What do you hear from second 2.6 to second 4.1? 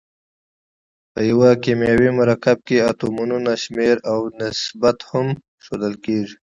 کې اتومونو شمیر